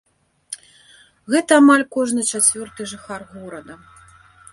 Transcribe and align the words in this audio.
Гэта 1.33 1.51
амаль 1.61 1.83
кожны 1.97 2.21
чацвёрты 2.39 2.81
жыхар 2.93 3.21
горада. 3.35 3.75